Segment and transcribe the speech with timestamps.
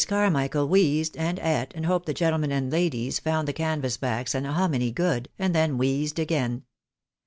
[0.07, 4.47] Carmichael wheezed, and eat, and hoped the gentlemen and ladies found the canvas backs and
[4.47, 6.63] the hominy good, and then wheezed again.